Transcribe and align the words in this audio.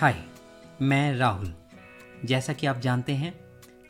हाय, 0.00 0.24
मैं 0.82 1.16
राहुल। 1.16 1.54
जैसा 2.24 2.52
कि 2.52 2.66
आप 2.66 2.78
जानते 2.78 3.12
हैं 3.12 3.32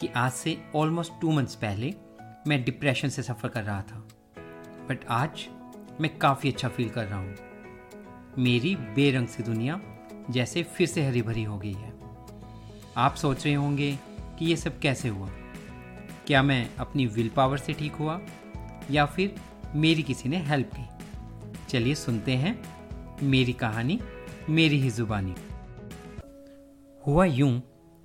कि 0.00 0.06
आज 0.06 0.32
से 0.32 0.62
ऑलमोस्ट 0.74 1.12
टू 1.20 1.32
मंथ्स 1.32 1.54
पहले 1.54 1.94
मैं 2.46 2.64
डिप्रेशन 2.64 3.08
से 3.08 3.22
सफ़र 3.22 3.48
कर 3.48 3.62
रहा 3.62 3.82
था। 3.82 4.08
बट 4.88 4.98
आज 5.08 5.48
मैं 6.00 6.18
काफ़ी 6.18 6.52
अच्छा 6.52 6.68
फील 6.68 6.88
कर 6.88 7.04
रहा 7.04 7.18
हूँ। 7.18 7.36
मेरी 8.38 8.76
बेरंग 8.76 9.28
सी 9.28 9.42
दुनिया 9.42 9.80
जैसे 10.30 10.62
फिर 10.62 10.86
से 10.86 11.06
हरी 11.06 11.22
भरी 11.22 11.42
हो 11.42 11.58
गई 11.58 11.72
है। 11.72 11.92
आप 12.96 13.14
सोच 13.14 13.44
रहे 13.44 13.54
होंगे 13.54 13.98
कि 14.38 14.44
ये 14.44 14.56
सब 14.56 14.78
कैसे 14.78 15.08
हुआ? 15.08 15.28
क्या 16.26 16.42
मैं 16.42 16.76
अपनी 16.76 17.06
विल 17.06 17.28
पावर 17.28 17.58
से 17.58 17.72
ठीक 17.72 17.92
हुआ? 17.92 18.20
या 18.90 19.06
फिर 19.06 19.34
मेरी 19.74 20.02
किसी 20.02 20.28
ने 20.28 20.36
हेल्प 20.36 20.70
की? 20.74 20.88
चलिए 21.68 21.94
सुनते 21.94 22.32
हैं 22.32 22.64
मेरी 23.22 23.52
कहानी, 23.52 24.00
मेरी 24.48 24.80
ही 24.80 24.90
जुबानी। 24.90 25.34
हुआ 27.06 27.24
यूँ 27.24 27.60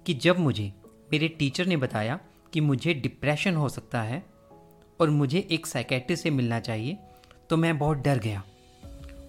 कि 0.05 0.13
जब 0.13 0.39
मुझे, 0.39 0.71
मेरे 1.12 1.27
टीचर 1.30 1.66
ने 1.66 1.77
बताया 1.77 2.20
कि 2.53 2.62
मुझे 2.62 2.94
डिप्रेशन 2.94 3.55
हो 3.55 3.70
सकता 3.70 4.02
है 4.02 4.23
और 4.99 5.09
मुझे 5.09 5.48
एक 5.52 5.66
साइकेट्रिस्ट 5.67 6.23
से 6.23 6.30
मिलना 6.30 6.59
चाहिए 6.59 6.98
तो 7.49 7.58
मैं 7.58 7.77
बहुत 7.77 7.98
डर 7.98 8.20
गया। 8.20 8.44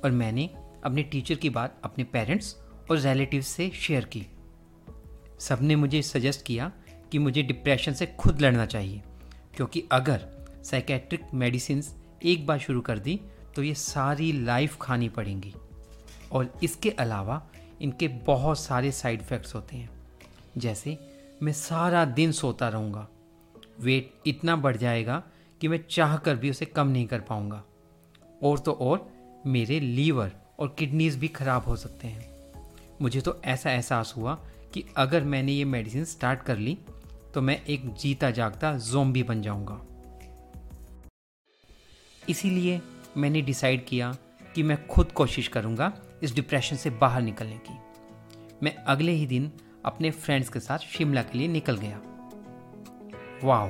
और 0.04 0.10
मैंने 0.10 0.48
अपने 0.84 1.02
टीचर 1.02 1.34
की 1.34 1.50
बात 1.50 1.80
अपने 1.84 2.04
पेरेंट्स 2.04 2.54
और 2.90 2.98
रिलेटिव्स 2.98 3.46
से 3.46 3.70
शेयर 3.70 4.04
की। 4.06 4.26
सबने 5.40 5.76
मुझे 5.76 6.02
सजेस्ट 6.02 6.44
किया 6.46 6.70
कि 7.12 7.18
मुझे 7.18 7.42
डिप्रेशन 7.42 7.92
से 7.92 8.06
खुद 8.18 8.40
लड़ना 8.40 8.66
चाहिए, 8.66 9.02
क्योंकि 9.56 9.84
अगर 9.92 10.28
साइकेट्रिक 10.64 11.22
मेडिसिन 11.34 11.82
एक 12.24 12.46
बार 12.46 12.58
शुरू 12.58 12.80
कर 12.80 12.98
दी 12.98 13.20
तो 13.56 13.62
ये 13.62 13.74
सारी 13.74 14.32
लाइफ 14.32 14.76
खानी 14.80 15.08
पड़ेंगी। 15.08 15.54
और 16.32 16.52
इसके 16.62 16.90
अलावा 16.90 17.42
इनके 17.82 18.08
बहुत 18.08 18.58
सारे 18.58 18.92
साइड 18.92 19.20
इफ़ेक्ट्स 19.20 19.54
होते 19.54 19.76
हैं। 19.76 19.90
जैसे, 20.58 20.98
मैं 21.42 21.52
सारा 21.52 22.04
दिन 22.04 22.32
सोता 22.32 22.68
रहूँगा। 22.68 23.08
वेट 23.80 24.14
इतना 24.26 24.56
बढ़ 24.56 24.76
जाएगा 24.76 25.22
कि 25.60 25.68
मैं 25.68 25.84
चाह 25.90 26.16
कर 26.16 26.36
भी 26.36 26.50
उसे 26.50 26.64
कम 26.64 26.86
नहीं 26.86 27.06
कर 27.06 27.20
पाऊँगा। 27.20 27.62
और 28.42 28.58
तो 28.58 28.72
और, 28.72 29.12
मेरे 29.46 29.80
लीवर 29.80 30.32
और 30.58 30.76
किडनीज 30.78 31.18
भी 31.18 31.28
ख़राब 31.28 31.62
हो 31.62 31.76
सकते 31.76 32.08
हैं। 32.08 32.52
मुझे 33.00 33.20
तो 33.20 33.40
ऐसा 33.44 33.72
एहसास 33.72 34.14
हुआ 34.16 34.34
कि 34.74 34.84
अगर 34.96 35.24
मैंने 35.24 35.52
ये 35.52 35.64
मेडिसिन 35.64 36.04
स्टार्ट 36.04 36.42
कर 36.42 36.56
ली 36.56 36.78
तो 37.34 37.40
मैं 37.40 37.64
एक 37.64 37.94
जीता 37.94 38.30
जागता 38.30 38.78
जोम्बी 38.78 39.22
बन 39.22 39.42
जाऊँगा। 39.42 39.80
इसीलिए 42.28 42.80
मैंने 43.16 43.42
डिसाइड 43.42 43.86
किया 43.86 44.16
कि 44.54 44.62
मैं 44.62 44.86
खुद 44.86 45.12
कोशिश 45.12 45.48
करूँगा 45.48 45.92
इस 46.22 46.34
डिप्रेशन 46.34 46.76
से 46.76 46.90
बाहर 46.90 47.22
निकलने 47.22 47.58
की। 47.58 47.78
मैं 48.62 48.74
अगले 48.74 49.12
ही 49.12 49.26
दिन 49.26 49.50
अपने 49.84 50.10
फ्रेंड्स 50.10 50.48
के 50.48 50.60
साथ 50.60 50.78
शिमला 50.78 51.22
के 51.22 51.38
लिए 51.38 51.48
निकल 51.48 51.76
गया। 51.76 52.00
वाह 53.44 53.68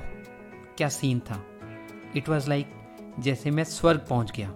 क्या 0.77 0.89
सीन 0.89 1.21
था। 1.21 1.43
इट 2.17 2.29
वॉज़ 2.29 2.49
लाइक 2.49 2.75
जैसे 3.19 3.51
मैं 3.51 3.65
स्वर्ग 3.65 4.07
पहुँच 4.11 4.33
गया। 4.37 4.49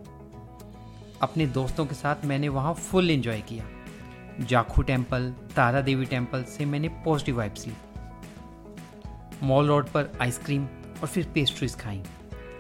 अपने 1.23 1.47
दोस्तों 1.47 1.87
के 1.87 1.95
साथ 1.95 2.25
मैंने 2.25 2.49
वहाँ 2.49 2.75
फुल 2.75 3.11
एंजॉय 3.11 3.41
किया। 3.41 3.65
जाखू 4.41 4.83
टेंपल 4.83 5.35
तारा 5.57 5.81
देवी 5.81 6.05
टेंपल 6.05 6.43
से 6.45 6.65
मैंने 6.65 6.89
पॉजिटिव 7.05 7.37
वाइब्स 7.37 7.67
ली। 7.67 7.75
मॉल 9.43 9.67
रोड 9.67 9.89
पर 9.89 10.11
आइसक्रीम 10.21 10.65
और 11.03 11.07
फिर 11.07 11.29
पेस्ट्रीज 11.35 11.77
खाई। 11.77 12.03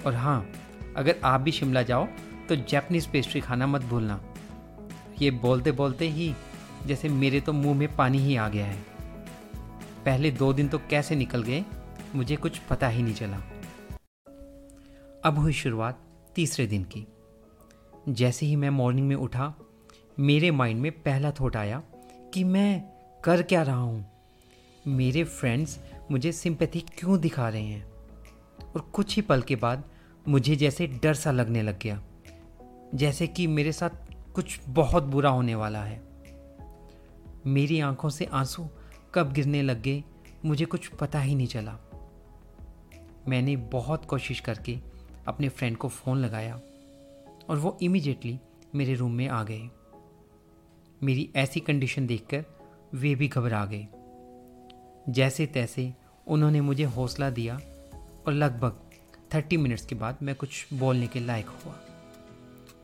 और 0.06 0.14
हाँ 0.14 0.52
अगर 0.96 1.20
आप 1.24 1.40
भी 1.40 1.52
शिमला 1.52 1.82
जाओ 1.82 2.06
तो 2.48 2.56
जैपनीज 2.56 3.06
पेस्ट्री 3.06 3.40
खाना 3.40 3.66
मत 3.66 3.82
भूलना। 3.82 4.20
ये 5.22 5.30
बोलते 5.30 5.72
बोलते 5.72 6.08
ही 6.08 6.34
जैसे 6.86 7.08
मेरे 7.08 7.40
तो 7.40 7.52
मुँह 7.52 7.78
में 7.78 7.96
पानी 7.96 8.18
ही 8.18 8.36
आ 8.36 8.48
गया 8.48 8.66
है। 8.66 8.76
पहले 10.04 10.30
दो 10.30 10.52
दिन 10.52 10.68
तो 10.68 10.78
कैसे 10.78 11.14
निकल 11.16 11.42
गए, 11.42 11.64
मुझे 12.14 12.36
कुछ 12.36 12.58
पता 12.58 12.88
ही 12.88 13.02
नहीं 13.02 13.14
चला। 13.14 13.36
अब 15.24 15.38
हुई 15.38 15.52
शुरुआत 15.52 16.00
तीसरे 16.34 16.66
दिन 16.66 16.84
की। 16.84 17.06
जैसे 18.08 18.46
ही 18.46 18.56
मैं 18.56 18.70
मॉर्निंग 18.70 19.08
में 19.08 19.16
उठा, 19.16 19.54
मेरे 20.18 20.50
माइंड 20.50 20.80
में 20.80 20.92
पहला 20.92 21.30
थॉट 21.30 21.56
आया 21.56 21.82
कि 22.34 22.44
मैं 22.44 22.84
कर 23.24 23.42
क्या 23.42 23.62
रहा 23.62 23.76
हूँ। 23.76 24.10
मेरे 24.86 25.24
फ्रेंड्स 25.24 25.80
मुझे 26.10 26.32
सिंपैथी 26.32 26.80
क्यों 26.80 27.20
दिखा 27.20 27.48
रहे 27.48 27.62
हैं? 27.62 27.86
और 28.74 28.80
कुछ 28.80 29.16
ही 29.16 29.22
पल 29.22 29.42
के 29.42 29.56
बाद 29.56 29.84
मुझे 30.28 30.56
जैसे 30.56 30.86
डर 30.86 31.14
सा 31.14 31.30
लगने 31.30 31.62
लग 31.62 31.80
गया। 31.80 32.02
जैसे 32.94 33.26
कि 33.26 33.46
मेरे 33.46 33.72
साथ 33.72 34.05
कुछ 34.36 34.60
बहुत 34.68 35.02
बुरा 35.02 35.30
होने 35.30 35.54
वाला 35.54 35.84
है। 35.84 36.02
मेरी 37.46 37.80
आँखों 37.80 38.08
से 38.08 38.24
आँसू 38.24 38.68
कब 39.14 39.32
गिरने 39.32 39.62
लग 39.62 39.82
गए, 39.82 40.04
मुझे 40.44 40.64
कुछ 40.64 40.88
पता 40.88 41.20
ही 41.20 41.34
नहीं 41.34 41.46
चला। 41.46 41.78
मैंने 43.28 43.56
बहुत 43.56 44.04
कोशिश 44.04 44.40
करके 44.40 44.78
अपने 45.26 45.48
फ्रेंड 45.48 45.76
को 45.76 45.88
फ़ोन 45.88 46.18
लगाया 46.18 46.60
और 47.48 47.56
वो 47.56 47.78
इमीडिएटली 47.82 48.40
मेरे 48.74 48.94
रूम 48.94 49.12
में 49.12 49.28
आ 49.28 49.42
गए। 49.42 49.70
मेरी 51.02 51.30
ऐसी 51.36 51.60
कंडीशन 51.60 52.06
देखकर 52.06 52.44
वे 52.94 53.14
भी 53.14 53.28
घबरा 53.28 53.66
गए। 53.66 53.88
जैसे 55.12 55.46
तैसे 55.46 55.94
उन्होंने 56.26 56.60
मुझे 56.60 56.84
हौसला 56.84 57.30
दिया 57.30 57.56
और 58.26 58.32
लगभग 58.32 58.80
थर्टी 59.34 59.56
मिनट्स 59.56 59.86
के 59.86 59.94
बाद 59.94 60.16
मैं 60.22 60.34
कुछ 60.34 60.66
बोलने 60.74 61.06
के 61.06 61.20
लायक 61.20 61.46
हुआ। 61.46 61.74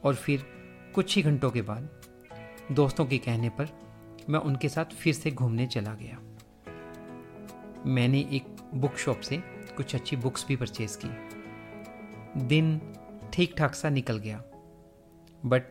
और 0.05 0.15
फिर 0.15 0.62
कुछ 0.95 1.17
ही 1.17 1.23
घंटों 1.23 1.51
के 1.51 1.63
बाद 1.63 1.89
दोस्तों 2.73 3.05
के 3.07 3.19
कहने 3.19 3.49
पर 3.49 3.69
मैं 4.29 4.41
उनके 4.41 4.69
साथ 4.69 4.85
फिर 4.85 5.15
से 5.15 5.31
घूमने 5.31 5.67
चला 5.67 5.95
गया। 5.95 6.19
मैंने 7.87 8.19
एक 8.33 8.57
बुक 8.75 8.97
शॉप 8.97 9.21
से 9.21 9.37
कुछ 9.77 9.95
अच्छी 9.95 10.17
बुक्स 10.17 10.47
भी 10.49 10.57
परचेज 10.57 10.99
की। 11.05 12.47
दिन 12.47 12.81
ठीक 13.33 13.55
ठाक 13.59 13.75
सा 13.75 13.89
निकल 13.89 14.19
गया 14.19 14.43
बट 15.47 15.63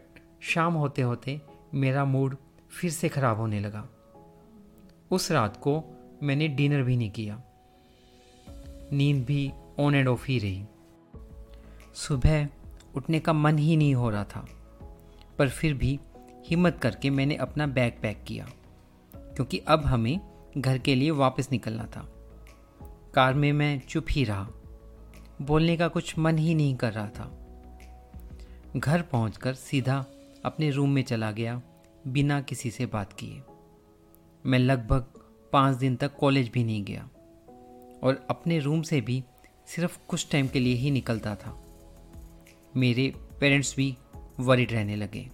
शाम 0.42 0.74
होते 0.74 1.02
होते 1.02 1.42
मेरा 1.74 2.06
मूड 2.06 2.36
फिर 2.72 2.92
से 2.92 3.10
ख़राब 3.10 3.38
होने 3.38 3.60
लगा। 3.60 3.88
उस 5.12 5.32
रात 5.32 5.58
को 5.58 5.84
मैंने 6.24 6.48
डिनर 6.48 6.84
भी 6.84 6.98
नहीं 6.98 7.12
किया। 7.12 7.42
नींद 8.94 9.26
भी 9.26 9.52
ऑन 9.80 9.96
एंड 9.96 10.08
ऑफ़ 10.08 10.26
ही 10.28 10.40
रही। 10.40 10.66
सुबह 11.94 12.48
उठने 12.96 13.20
का 13.20 13.34
मन 13.34 13.58
ही 13.58 13.78
नहीं 13.78 13.96
हो 13.96 14.10
रहा 14.10 14.24
था। 14.24 14.46
पर 15.40 15.50
फिर 15.50 15.74
भी 15.74 16.00
हिम्मत 16.46 16.80
करके 16.82 17.10
मैंने 17.10 17.36
अपना 17.36 17.68
बैग 17.68 17.94
पैक 18.02 18.24
किया, 18.24 18.50
क्योंकि 19.14 19.58
अब 19.58 19.86
हमें 19.86 20.20
घर 20.58 20.78
के 20.78 20.96
लिए 20.96 21.12
वापस 21.12 21.52
निकलना 21.52 21.86
था। 21.86 22.08
कार 23.16 23.34
में 23.34 23.52
मैं 23.54 23.80
चुप 23.80 24.06
ही 24.12 24.24
रहा। 24.24 24.48
बोलने 25.42 25.78
का 25.78 25.88
कुछ 25.88 26.18
मन 26.18 26.38
ही 26.38 26.56
नहीं 26.56 26.76
कर 26.76 26.94
रहा 26.94 27.08
था। 27.08 27.32
घर 28.78 29.02
पहुंचकर 29.02 29.54
सीधा 29.54 30.06
अपने 30.46 30.70
रूम 30.70 30.90
में 30.90 31.04
चला 31.04 31.32
गया, 31.32 31.62
बिना 32.08 32.42
किसी 32.42 32.72
से 32.72 32.86
बात 32.86 33.14
किए। 33.14 33.42
मैं 34.46 34.60
लगभग 34.60 35.06
पाँच 35.54 35.78
दिन 35.78 35.96
तक 35.96 36.16
कॉलेज 36.18 36.50
भी 36.50 36.64
नहीं 36.64 36.84
गया, 36.84 37.10
और 38.04 38.26
अपने 38.30 38.60
रूम 38.60 38.82
से 38.82 39.02
भी 39.02 39.24
सिर्फ़ 39.68 40.00
कुछ 40.08 40.28
टाइम 40.32 40.48
के 40.48 40.60
लिए 40.60 40.76
ही 40.76 40.92
निकलता 40.92 41.36
था। 41.36 41.58
मेरे 42.78 43.14
पेरेंट्स 43.40 43.76
भी 43.76 43.96
वरिड 44.40 44.72
रहने 44.72 44.96
लगे। 44.96 45.30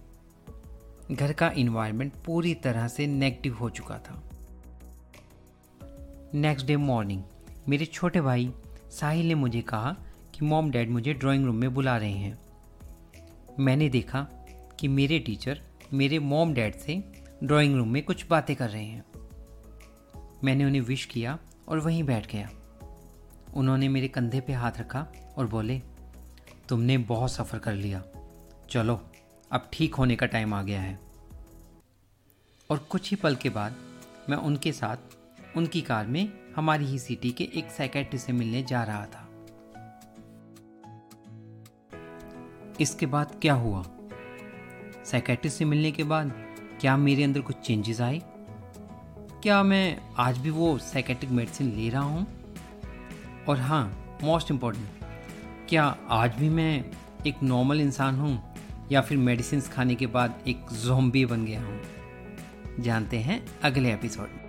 घर 1.12 1.32
का 1.32 1.50
इन्वायरमेंट 1.50 2.12
पूरी 2.26 2.54
तरह 2.54 2.88
से 2.88 3.06
नेगेटिव 3.06 3.54
हो 3.54 3.70
चुका 3.70 3.98
था। 3.98 4.22
नेक्स्ट 6.34 6.66
डे 6.66 6.76
मॉर्निंग 6.76 7.22
मेरे 7.68 7.86
छोटे 7.86 8.20
भाई 8.20 8.52
साहिल 8.90 9.28
ने 9.28 9.34
मुझे 9.34 9.60
कहा 9.60 9.96
कि 10.34 10.44
मॉम 10.44 10.70
डैड 10.70 10.90
मुझे 10.90 11.14
ड्राइंग 11.14 11.44
रूम 11.44 11.56
में 11.56 11.74
बुला 11.74 11.96
रहे 11.96 12.12
हैं। 12.12 12.38
मैंने 13.60 13.88
देखा 13.88 14.28
कि 14.80 14.88
मेरे 14.88 15.18
टीचर 15.18 15.62
मेरे 15.92 16.18
मॉम 16.18 16.54
डैड 16.54 16.74
से 16.74 17.04
ड्राइंग 17.44 17.76
रूम 17.76 17.88
में 17.88 18.02
कुछ 18.02 18.26
बातें 18.26 18.56
कर 18.56 18.70
रहे 18.70 18.84
हैं। 18.84 19.04
मैंने 20.44 20.64
उन्हें 20.64 20.82
विश 20.82 21.04
किया 21.04 21.38
और 21.68 21.78
वहीं 21.78 22.02
बैठ 22.04 22.32
गया। 22.32 22.50
उन्होंने 23.54 23.88
मेरे 23.88 24.08
कंधे 24.08 24.40
पे 24.40 24.52
हाथ 24.52 24.72
रखा 24.80 25.06
और 25.36 25.46
बोले, 25.46 25.82
तुमने 26.68 26.98
बहुत 26.98 27.32
सफ़र 27.32 27.58
कर 27.58 27.72
लिया। 27.72 28.04
चलो, 28.70 29.00
अब 29.52 29.70
ठीक 29.72 29.94
होने 29.94 30.16
का 30.16 30.26
टाइम 30.26 30.54
आ 30.54 30.62
गया 30.62 30.80
है। 30.80 30.98
और 32.70 32.78
कुछ 32.78 33.10
ही 33.10 33.16
पल 33.16 33.36
के 33.36 33.50
बाद 33.50 33.76
मैं 34.30 34.36
उनके 34.36 34.72
साथ, 34.72 34.96
उनकी 35.56 35.80
कार 35.80 36.06
में 36.06 36.32
हमारी 36.56 36.84
ही 36.84 36.98
सिटी 36.98 37.30
के 37.30 37.44
एक 37.44 37.70
साइकेट्रिस्ट 37.70 38.26
से 38.26 38.32
मिलने 38.32 38.62
जा 38.62 38.82
रहा 38.82 39.06
था। 39.06 39.28
इसके 42.80 43.06
बाद 43.06 43.38
क्या 43.42 43.54
हुआ? 43.54 43.82
साइकेट्रिस्ट 45.04 45.58
से 45.58 45.64
मिलने 45.64 45.92
के 45.92 46.04
बाद 46.04 46.32
क्या 46.80 46.96
मेरे 46.96 47.24
अंदर 47.24 47.40
कुछ 47.40 47.56
चेंजेस 47.56 48.00
आए? 48.00 48.22
क्या 49.42 49.62
मैं 49.62 50.00
आज 50.18 50.38
भी 50.38 50.50
वो 50.50 50.78
साइकेट्रिक 50.78 51.30
मेडिसिन 51.30 51.72
ले 51.72 51.88
रहा 51.88 52.02
हूँ? 52.02 52.26
और 53.48 53.60
हाँ 53.60 54.18
मोस्ट 54.22 54.50
इंपॉर्टेंट 54.50 54.88
क्या 55.68 55.96
आज 56.08 56.34
भी 56.34 56.48
मैं 56.48 56.90
एक 57.26 57.42
नॉर्मल 57.42 57.80
इंसान 57.80 58.14
हूँ? 58.14 58.47
या 58.92 59.00
फिर 59.00 59.18
मेडिसिन 59.18 59.60
खाने 59.60 59.94
के 59.94 60.06
बाद 60.06 60.42
एक 60.48 60.60
जोम्बी 60.72 61.24
बन 61.24 61.44
गया 61.44 61.62
हूँ। 61.62 61.80
जानते 62.80 63.18
हैं 63.18 63.46
अगले 63.62 63.92
एपिसोड 63.92 64.28
में। 64.36 64.47